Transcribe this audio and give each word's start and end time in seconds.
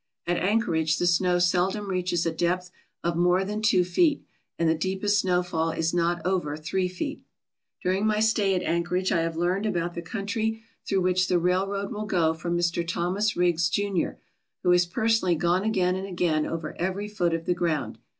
At 0.25 0.37
Anchorage 0.37 0.97
the 0.97 1.05
snow 1.05 1.37
seldom 1.37 1.87
reaches 1.87 2.25
a 2.25 2.31
depth 2.31 2.71
of 3.03 3.15
more 3.15 3.45
than 3.45 3.61
two 3.61 3.83
feet 3.83 4.25
and 4.57 4.67
the 4.67 4.73
deepest 4.73 5.19
snowfall 5.19 5.69
is 5.69 5.93
not 5.93 6.25
over 6.25 6.57
three 6.57 6.87
feet. 6.87 7.21
During 7.83 8.07
my 8.07 8.19
stay 8.19 8.55
at 8.55 8.63
Anchorage 8.63 9.11
I 9.11 9.21
have 9.21 9.37
learned 9.37 9.67
about 9.67 9.93
the 9.93 10.01
country 10.01 10.63
through 10.87 11.01
which 11.01 11.27
the 11.27 11.37
railroad 11.37 11.91
will 11.91 12.07
go 12.07 12.33
from 12.33 12.57
Mr. 12.57 12.83
Thomas 12.83 13.37
Riggs, 13.37 13.69
Jr., 13.69 14.13
who 14.63 14.71
has 14.71 14.87
personally 14.87 15.35
gone 15.35 15.61
again 15.63 15.95
and 15.95 16.07
again 16.07 16.47
over 16.47 16.75
every 16.81 17.07
foot 17.07 17.35
of 17.35 17.45
the 17.45 17.53
ground. 17.53 17.99